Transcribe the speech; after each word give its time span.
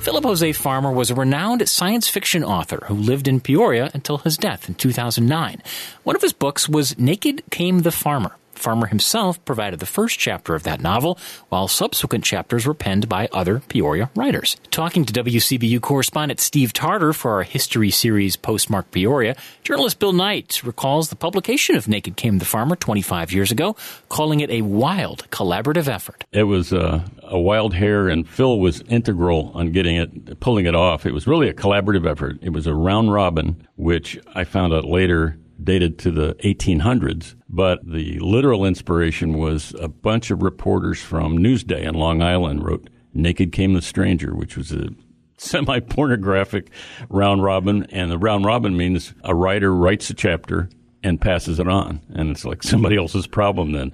Philip 0.00 0.24
Jose 0.24 0.52
Farmer 0.52 0.90
was 0.90 1.10
a 1.10 1.14
renowned 1.14 1.68
science 1.68 2.08
fiction 2.08 2.42
author 2.42 2.84
who 2.86 2.94
lived 2.94 3.28
in 3.28 3.40
Peoria 3.40 3.90
until 3.92 4.16
his 4.16 4.38
death 4.38 4.68
in 4.68 4.74
2009. 4.74 5.62
One 6.02 6.16
of 6.16 6.22
his 6.22 6.32
books 6.32 6.66
was 6.66 6.98
Naked 6.98 7.42
Came 7.50 7.80
the 7.80 7.92
Farmer. 7.92 8.36
Farmer 8.60 8.86
himself 8.86 9.44
provided 9.44 9.80
the 9.80 9.86
first 9.86 10.18
chapter 10.18 10.54
of 10.54 10.62
that 10.64 10.80
novel, 10.80 11.18
while 11.48 11.68
subsequent 11.68 12.24
chapters 12.24 12.66
were 12.66 12.74
penned 12.74 13.08
by 13.08 13.28
other 13.32 13.60
Peoria 13.68 14.10
writers. 14.14 14.56
Talking 14.70 15.04
to 15.04 15.12
WCBU 15.12 15.80
correspondent 15.80 16.40
Steve 16.40 16.72
Tarter 16.72 17.12
for 17.12 17.32
our 17.32 17.42
history 17.42 17.90
series 17.90 18.36
Postmark 18.36 18.90
Peoria, 18.90 19.36
journalist 19.64 19.98
Bill 19.98 20.12
Knight 20.12 20.62
recalls 20.64 21.08
the 21.08 21.16
publication 21.16 21.76
of 21.76 21.88
Naked 21.88 22.16
Came 22.16 22.38
the 22.38 22.44
Farmer 22.44 22.76
25 22.76 23.32
years 23.32 23.50
ago, 23.50 23.76
calling 24.08 24.40
it 24.40 24.50
a 24.50 24.62
wild 24.62 25.30
collaborative 25.30 25.88
effort. 25.88 26.24
It 26.32 26.44
was 26.44 26.72
uh, 26.72 27.02
a 27.22 27.38
wild 27.38 27.74
hair, 27.74 28.08
and 28.08 28.28
Phil 28.28 28.58
was 28.58 28.80
integral 28.82 29.52
on 29.54 29.72
getting 29.72 29.96
it, 29.96 30.40
pulling 30.40 30.66
it 30.66 30.74
off. 30.74 31.06
It 31.06 31.14
was 31.14 31.26
really 31.26 31.48
a 31.48 31.54
collaborative 31.54 32.06
effort. 32.06 32.38
It 32.42 32.50
was 32.50 32.66
a 32.66 32.74
round 32.74 33.12
robin, 33.12 33.66
which 33.76 34.18
I 34.34 34.44
found 34.44 34.72
out 34.72 34.84
later 34.84 35.38
dated 35.62 35.98
to 36.00 36.10
the 36.10 36.34
1800s, 36.34 37.34
but 37.48 37.80
the 37.84 38.18
literal 38.20 38.64
inspiration 38.64 39.38
was 39.38 39.74
a 39.80 39.88
bunch 39.88 40.30
of 40.30 40.42
reporters 40.42 41.00
from 41.00 41.38
Newsday 41.38 41.82
in 41.82 41.94
Long 41.94 42.22
Island 42.22 42.64
wrote 42.64 42.88
Naked 43.14 43.52
Came 43.52 43.74
the 43.74 43.82
Stranger, 43.82 44.34
which 44.34 44.56
was 44.56 44.72
a 44.72 44.88
semi 45.36 45.80
pornographic 45.80 46.70
round 47.08 47.42
robin. 47.42 47.84
And 47.90 48.10
the 48.10 48.18
round 48.18 48.44
robin 48.44 48.76
means 48.76 49.14
a 49.24 49.34
writer 49.34 49.74
writes 49.74 50.10
a 50.10 50.14
chapter 50.14 50.68
and 51.02 51.20
passes 51.20 51.58
it 51.58 51.68
on. 51.68 52.00
And 52.14 52.30
it's 52.30 52.44
like 52.44 52.62
somebody 52.62 52.96
else's 52.96 53.26
problem 53.26 53.72
then. 53.72 53.92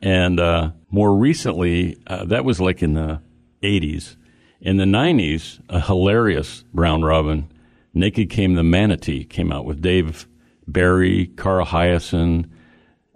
And 0.00 0.38
uh, 0.38 0.70
more 0.90 1.16
recently, 1.16 1.96
uh, 2.06 2.24
that 2.26 2.44
was 2.44 2.60
like 2.60 2.82
in 2.82 2.94
the 2.94 3.20
80s. 3.62 4.16
In 4.60 4.76
the 4.76 4.84
90s, 4.84 5.60
a 5.68 5.80
hilarious 5.80 6.64
round 6.72 7.04
robin, 7.04 7.50
Naked 7.92 8.30
Came 8.30 8.54
the 8.54 8.62
Manatee, 8.62 9.24
came 9.24 9.52
out 9.52 9.64
with 9.64 9.82
Dave 9.82 10.26
Barry, 10.66 11.26
Carl 11.36 11.66
Hiaasen, 11.66 12.50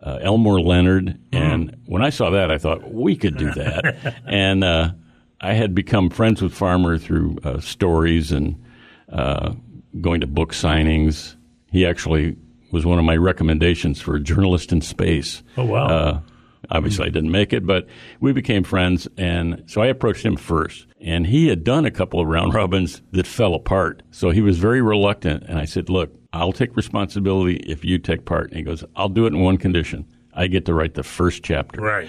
uh, 0.03 0.19
Elmore 0.21 0.61
Leonard. 0.61 1.19
And 1.33 1.73
mm. 1.73 1.79
when 1.87 2.03
I 2.03 2.11
saw 2.11 2.31
that, 2.31 2.51
I 2.51 2.59
thought 2.59 2.93
we 2.93 3.17
could 3.17 3.37
do 3.37 3.53
that. 3.53 4.15
and 4.27 4.65
uh, 4.65 4.93
I 5.41 5.55
had 5.55 5.75
become 5.75 6.11
friends 6.11 6.43
with 6.43 6.53
Farmer 6.53 6.99
through 6.99 7.39
uh, 7.45 7.61
stories 7.61 8.33
and 8.33 8.63
uh, 9.11 9.55
going 10.01 10.21
to 10.21 10.27
book 10.27 10.53
signings. 10.53 11.37
He 11.71 11.87
actually 11.87 12.37
was 12.71 12.85
one 12.85 12.99
of 12.99 13.05
my 13.05 13.17
recommendations 13.17 14.01
for 14.01 14.17
a 14.17 14.21
journalist 14.21 14.73
in 14.73 14.81
space. 14.81 15.43
Oh, 15.57 15.65
wow. 15.65 16.23
Obviously, 16.71 17.07
I 17.07 17.11
didn't 17.11 17.31
make 17.31 17.53
it, 17.53 17.67
but 17.67 17.87
we 18.21 18.33
became 18.33 18.65
friends. 18.65 19.09
And 19.17 19.63
so 19.67 19.81
I 19.81 19.87
approached 19.87 20.25
him 20.25 20.37
first. 20.37 20.87
And 21.01 21.27
he 21.27 21.49
had 21.49 21.65
done 21.65 21.85
a 21.85 21.91
couple 21.91 22.21
of 22.21 22.27
round 22.27 22.55
robins 22.55 23.03
that 23.13 23.27
fell 23.27 23.55
apart. 23.55 24.03
So 24.11 24.31
he 24.31 24.41
was 24.41 24.59
very 24.59 24.83
reluctant. 24.83 25.45
And 25.45 25.59
I 25.59 25.65
said, 25.65 25.89
Look, 25.89 26.15
I'll 26.33 26.53
take 26.53 26.77
responsibility 26.77 27.57
if 27.57 27.85
you 27.85 27.99
take 27.99 28.25
part. 28.25 28.49
And 28.51 28.57
he 28.57 28.63
goes, 28.63 28.85
I'll 28.97 29.09
do 29.09 29.25
it 29.25 29.33
in 29.33 29.41
one 29.41 29.57
condition. 29.57 30.07
I 30.35 30.47
get 30.47 30.67
to 30.67 30.75
write 30.75 30.95
the 30.95 31.03
first 31.03 31.43
chapter. 31.43 31.81
Right. 31.81 32.09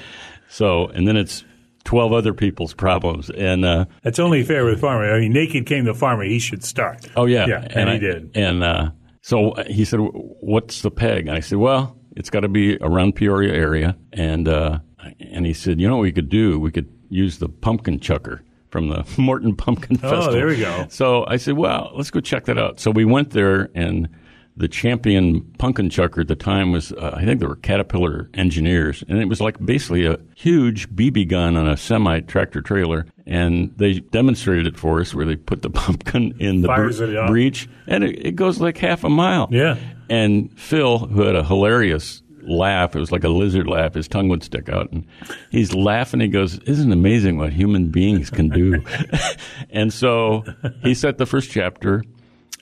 So, 0.50 0.88
and 0.88 1.08
then 1.08 1.16
it's 1.17 1.44
12 1.86 2.13
other 2.13 2.34
people's 2.34 2.73
problems. 2.73 3.30
And 3.30 3.66
uh, 3.66 3.86
that's 4.03 4.19
only 4.19 4.44
fair 4.44 4.66
with 4.66 4.81
Farmer. 4.81 5.13
I 5.13 5.19
mean, 5.19 5.34
Naked 5.34 5.66
came 5.66 5.86
the 5.86 5.94
Farmer. 5.94 6.23
He 6.23 6.39
should 6.39 6.63
start. 6.63 7.08
Oh, 7.16 7.25
yeah. 7.25 7.47
Yeah, 7.47 7.61
and, 7.61 7.73
and 7.73 7.89
he 7.89 7.95
I, 7.95 8.00
did. 8.00 8.31
And 8.36 8.63
uh, 8.63 8.91
so 9.22 9.53
he 9.67 9.86
said, 9.86 10.00
What's 10.02 10.81
the 10.81 10.91
peg? 10.91 11.28
And 11.28 11.36
I 11.36 11.39
said, 11.39 11.58
Well, 11.58 11.98
it's 12.20 12.30
got 12.30 12.42
to 12.42 12.50
be 12.50 12.78
around 12.81 13.16
Peoria 13.16 13.53
area. 13.53 13.98
And, 14.14 14.48
uh, 14.48 14.80
and 15.20 15.45
he 15.45 15.53
said, 15.53 15.80
You 15.80 15.88
know 15.88 15.95
what 15.95 16.03
we 16.03 16.12
could 16.12 16.30
do? 16.30 16.59
We 16.59 16.70
could 16.70 16.88
use 17.09 17.39
the 17.39 17.50
pumpkin 17.50 18.00
chucker 18.00 18.44
from 18.70 18.89
the 18.89 19.03
Morton 19.17 19.56
Pumpkin 19.56 19.98
Festival. 19.98 20.25
Oh, 20.25 20.31
there 20.31 20.47
we 20.47 20.58
go. 20.58 20.86
So 20.90 21.25
I 21.28 21.38
said, 21.38 21.58
well, 21.58 21.92
let's 21.95 22.12
go 22.12 22.20
check 22.20 22.45
that 22.45 22.58
out. 22.58 22.80
So 22.80 22.92
we 22.92 23.06
went 23.06 23.31
there, 23.31 23.70
and 23.73 24.09
the 24.58 24.67
champion 24.67 25.42
pumpkin 25.58 25.90
chucker 25.90 26.22
at 26.22 26.28
the 26.28 26.36
time 26.36 26.72
was, 26.72 26.92
uh, 26.92 27.14
I 27.16 27.25
think 27.25 27.40
they 27.40 27.47
were 27.47 27.56
Caterpillar 27.56 28.29
engineers, 28.34 29.03
and 29.08 29.18
it 29.19 29.25
was 29.25 29.41
like 29.41 29.58
basically 29.66 30.06
a 30.06 30.19
huge 30.35 30.90
BB 30.90 31.29
gun 31.29 31.56
on 31.56 31.68
a 31.68 31.78
semi 31.78 32.19
tractor 32.19 32.62
trailer. 32.62 33.06
And 33.25 33.74
they 33.78 34.00
demonstrated 34.00 34.68
it 34.68 34.78
for 34.78 35.00
us 35.00 35.16
where 35.16 35.25
they 35.25 35.35
put 35.35 35.62
the 35.62 35.69
pumpkin 35.72 36.35
in 36.40 36.62
the 36.62 36.68
bre- 36.68 37.28
breech, 37.28 37.69
and 37.88 38.03
it, 38.03 38.25
it 38.25 38.35
goes 38.35 38.59
like 38.59 38.78
half 38.78 39.03
a 39.03 39.09
mile. 39.09 39.47
Yeah. 39.52 39.78
And 40.09 40.58
Phil, 40.59 41.00
who 41.00 41.22
had 41.22 41.36
a 41.36 41.44
hilarious 41.44 42.22
laugh. 42.44 42.96
It 42.96 43.00
was 43.00 43.12
like 43.12 43.24
a 43.24 43.30
lizard 43.30 43.68
laugh. 43.68 43.94
His 43.94 44.08
tongue 44.08 44.30
would 44.30 44.44
stick 44.44 44.70
out. 44.70 44.92
And 44.92 45.06
he's 45.52 45.74
laughing. 45.74 46.20
He 46.20 46.28
goes, 46.28 46.59
Isn't 46.59 46.92
it 46.92 46.94
amazing 46.94 47.38
what 47.38 47.53
human 47.53 47.90
beings 47.90 48.30
can 48.30 48.50
do? 48.50 48.84
and 49.70 49.94
so 49.94 50.44
he 50.81 50.94
set 50.94 51.18
the 51.18 51.25
first 51.25 51.52
chapter, 51.52 52.03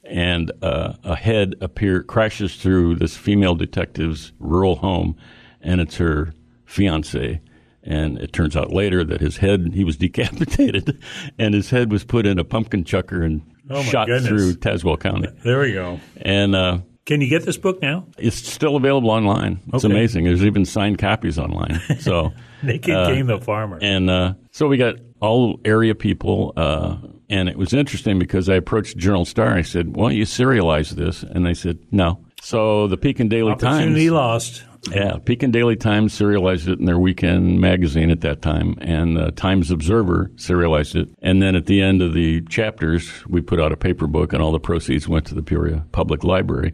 and 0.03 0.51
uh, 0.61 0.93
a 1.03 1.15
head 1.15 1.55
appear 1.61 2.03
crashes 2.03 2.55
through 2.55 2.95
this 2.95 3.15
female 3.15 3.55
detective's 3.55 4.31
rural 4.39 4.77
home, 4.77 5.15
and 5.61 5.81
it's 5.81 5.97
her 5.97 6.33
fiance. 6.65 7.41
And 7.83 8.17
it 8.17 8.33
turns 8.33 8.57
out 8.57 8.71
later 8.73 9.05
that 9.05 9.21
his 9.21 9.37
head, 9.37 9.71
he 9.73 9.83
was 9.83 9.95
decapitated, 9.97 11.01
and 11.39 11.53
his 11.53 11.69
head 11.69 11.91
was 11.91 12.03
put 12.03 12.25
in 12.25 12.39
a 12.39 12.43
pumpkin 12.43 12.83
chucker 12.83 13.21
and 13.21 13.41
oh 13.69 13.83
shot 13.83 14.07
goodness. 14.07 14.27
through 14.27 14.53
Tazewell 14.55 14.99
County. 14.99 15.29
There 15.43 15.59
we 15.59 15.73
go. 15.73 15.99
And 16.17 16.55
uh, 16.55 16.79
can 17.07 17.21
you 17.21 17.29
get 17.29 17.43
this 17.43 17.57
book 17.57 17.81
now? 17.81 18.05
It's 18.17 18.35
still 18.35 18.75
available 18.75 19.09
online. 19.09 19.61
It's 19.73 19.85
okay. 19.85 19.93
amazing. 19.93 20.25
There's 20.25 20.43
even 20.43 20.65
signed 20.65 20.99
copies 20.99 21.39
online. 21.39 21.81
So 21.99 22.31
Naked 22.61 22.93
uh, 22.93 23.07
Came 23.07 23.27
the 23.27 23.39
Farmer. 23.39 23.79
And 23.81 24.09
uh, 24.09 24.33
so 24.51 24.67
we 24.67 24.77
got 24.77 24.95
all 25.19 25.59
area 25.65 25.95
people, 25.95 26.53
uh, 26.55 26.97
and 27.29 27.49
it 27.49 27.57
was 27.57 27.73
interesting 27.73 28.19
because 28.19 28.49
I 28.49 28.55
approached 28.55 28.97
Journal 28.97 29.25
Star. 29.25 29.53
I 29.53 29.61
said, 29.61 29.95
"Why 29.95 30.09
don't 30.09 30.17
you 30.17 30.25
serialize 30.25 30.91
this?" 30.91 31.23
And 31.23 31.45
they 31.45 31.53
said, 31.53 31.79
"No." 31.91 32.23
So 32.41 32.87
the 32.87 32.97
Pekin 32.97 33.29
Daily 33.29 33.53
Opportunity 33.53 34.07
Times. 34.07 34.11
lost. 34.11 34.63
Yeah, 34.91 35.17
Pekin 35.17 35.51
Daily 35.51 35.75
Times 35.75 36.13
serialized 36.13 36.67
it 36.67 36.79
in 36.79 36.85
their 36.85 36.99
weekend 36.99 37.59
magazine 37.59 38.11
at 38.11 38.21
that 38.21 38.41
time, 38.41 38.77
and 38.79 39.17
the 39.17 39.31
Times 39.31 39.71
Observer 39.71 40.31
serialized 40.35 40.95
it. 40.95 41.09
And 41.21 41.41
then 41.41 41.55
at 41.55 41.65
the 41.65 41.81
end 41.81 42.01
of 42.01 42.13
the 42.13 42.41
chapters, 42.41 43.11
we 43.27 43.41
put 43.41 43.59
out 43.59 43.71
a 43.71 43.77
paper 43.77 44.07
book, 44.07 44.33
and 44.33 44.41
all 44.41 44.51
the 44.51 44.59
proceeds 44.59 45.07
went 45.07 45.25
to 45.27 45.35
the 45.35 45.43
Peoria 45.43 45.85
Public 45.91 46.23
Library. 46.23 46.73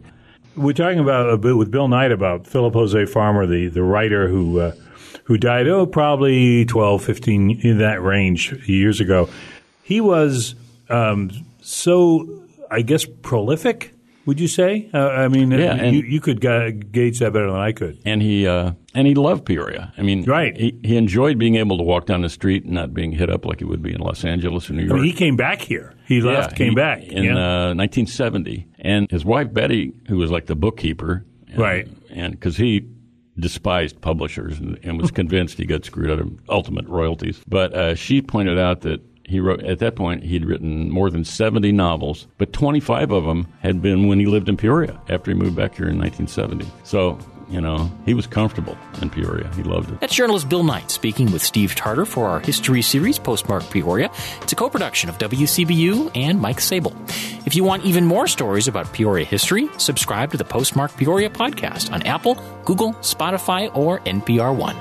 We're 0.56 0.72
talking 0.72 1.00
about 1.00 1.30
a 1.30 1.36
bit 1.36 1.56
with 1.56 1.70
Bill 1.70 1.88
Knight 1.88 2.12
about 2.12 2.46
Philip 2.46 2.74
Jose 2.74 3.06
Farmer, 3.06 3.46
the, 3.46 3.68
the 3.68 3.82
writer 3.82 4.28
who 4.28 4.60
uh, 4.60 4.72
who 5.24 5.38
died, 5.38 5.66
oh, 5.68 5.86
probably 5.86 6.66
12, 6.66 7.02
15, 7.02 7.60
in 7.62 7.78
that 7.78 8.02
range 8.02 8.52
years 8.68 9.00
ago. 9.00 9.28
He 9.82 10.00
was 10.00 10.54
um, 10.90 11.30
so, 11.62 12.44
I 12.70 12.82
guess, 12.82 13.06
prolific 13.22 13.94
would 14.26 14.40
you 14.40 14.48
say? 14.48 14.88
Uh, 14.94 15.08
I 15.08 15.28
mean, 15.28 15.50
yeah, 15.50 15.84
you, 15.84 16.02
you, 16.02 16.20
could 16.20 16.40
gauge 16.40 17.18
that 17.18 17.32
better 17.32 17.50
than 17.50 17.60
I 17.60 17.72
could. 17.72 18.00
And 18.06 18.22
he 18.22 18.46
uh, 18.46 18.72
and 18.94 19.06
he 19.06 19.14
loved 19.14 19.44
Peoria. 19.44 19.92
I 19.98 20.02
mean, 20.02 20.24
right? 20.24 20.56
He, 20.56 20.78
he 20.82 20.96
enjoyed 20.96 21.38
being 21.38 21.56
able 21.56 21.76
to 21.76 21.82
walk 21.82 22.06
down 22.06 22.22
the 22.22 22.30
street 22.30 22.64
and 22.64 22.72
not 22.72 22.94
being 22.94 23.12
hit 23.12 23.28
up 23.28 23.44
like 23.44 23.58
he 23.58 23.66
would 23.66 23.82
be 23.82 23.92
in 23.92 24.00
Los 24.00 24.24
Angeles 24.24 24.70
or 24.70 24.74
New 24.74 24.84
York. 24.84 24.92
I 24.92 24.94
mean, 24.96 25.04
he 25.04 25.12
came 25.12 25.36
back 25.36 25.60
here. 25.60 25.92
He 26.06 26.18
yeah, 26.18 26.24
left, 26.24 26.56
came 26.56 26.70
he, 26.70 26.74
back 26.74 27.02
in 27.02 27.24
yeah. 27.24 27.32
uh, 27.32 27.74
1970, 27.74 28.66
and 28.84 29.10
his 29.10 29.24
wife 29.24 29.52
Betty, 29.52 29.92
who 30.08 30.18
was 30.18 30.30
like 30.30 30.46
the 30.46 30.54
bookkeeper, 30.54 31.24
and, 31.48 31.58
right? 31.58 31.88
And 32.10 32.32
because 32.32 32.56
he 32.56 32.86
despised 33.38 34.00
publishers 34.00 34.60
and, 34.60 34.78
and, 34.84 35.00
was 35.00 35.10
convinced 35.22 35.58
he 35.58 35.64
got 35.64 35.84
screwed 35.84 36.10
out 36.10 36.20
of 36.20 36.30
ultimate 36.48 36.86
royalties, 36.86 37.42
but 37.48 37.74
uh, 37.74 37.94
she 37.96 38.22
pointed 38.22 38.58
out 38.58 38.82
that 38.82 39.00
he 39.26 39.40
wrote 39.40 39.62
at 39.64 39.78
that 39.78 39.96
point 39.96 40.22
he'd 40.22 40.44
written 40.44 40.90
more 40.90 41.08
than 41.08 41.24
70 41.24 41.72
novels 41.72 42.26
but 42.36 42.52
25 42.52 43.10
of 43.10 43.24
them 43.24 43.48
had 43.60 43.80
been 43.80 44.06
when 44.06 44.18
he 44.18 44.26
lived 44.26 44.50
in 44.50 44.56
peoria 44.58 45.00
after 45.08 45.30
he 45.30 45.34
moved 45.34 45.56
back 45.56 45.74
here 45.74 45.88
in 45.88 45.98
1970 45.98 46.66
so 46.82 47.18
you 47.48 47.60
know, 47.60 47.90
he 48.04 48.14
was 48.14 48.26
comfortable 48.26 48.76
in 49.00 49.10
Peoria. 49.10 49.50
He 49.54 49.62
loved 49.62 49.90
it. 49.90 50.00
That's 50.00 50.14
journalist 50.14 50.48
Bill 50.48 50.62
Knight 50.62 50.90
speaking 50.90 51.32
with 51.32 51.42
Steve 51.42 51.74
Tarter 51.74 52.04
for 52.04 52.28
our 52.28 52.40
history 52.40 52.82
series, 52.82 53.18
Postmark 53.18 53.68
Peoria. 53.70 54.10
It's 54.42 54.52
a 54.52 54.56
co 54.56 54.70
production 54.70 55.08
of 55.08 55.18
WCBU 55.18 56.12
and 56.14 56.40
Mike 56.40 56.60
Sable. 56.60 56.94
If 57.46 57.54
you 57.54 57.64
want 57.64 57.84
even 57.84 58.06
more 58.06 58.26
stories 58.26 58.68
about 58.68 58.92
Peoria 58.92 59.24
history, 59.24 59.68
subscribe 59.76 60.30
to 60.32 60.36
the 60.36 60.44
Postmark 60.44 60.96
Peoria 60.96 61.30
podcast 61.30 61.92
on 61.92 62.02
Apple, 62.02 62.36
Google, 62.64 62.94
Spotify, 62.94 63.74
or 63.76 64.00
NPR 64.00 64.56
One. 64.56 64.76